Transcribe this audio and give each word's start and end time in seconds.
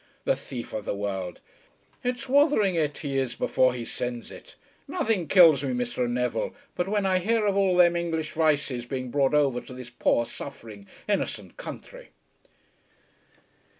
The 0.25 0.35
thief 0.35 0.73
of 0.73 0.83
the 0.85 0.95
world, 0.95 1.41
it's 2.03 2.27
wathering 2.27 2.73
it 2.73 2.97
he 2.97 3.19
is 3.19 3.35
before 3.35 3.75
he 3.75 3.85
sends 3.85 4.31
it. 4.31 4.55
Nothing 4.87 5.27
kills 5.27 5.63
me, 5.63 5.73
Mr. 5.75 6.09
Neville, 6.09 6.55
but 6.73 6.87
when 6.87 7.05
I 7.05 7.19
hear 7.19 7.45
of 7.45 7.55
all 7.55 7.75
them 7.77 7.95
English 7.95 8.31
vices 8.31 8.87
being 8.87 9.11
brought 9.11 9.35
over 9.35 9.61
to 9.61 9.73
this 9.75 9.91
poor 9.91 10.25
suffering 10.25 10.87
innocent 11.07 11.55
counthry." 11.55 12.09